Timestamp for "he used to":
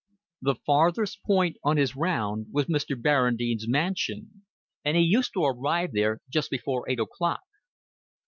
4.97-5.45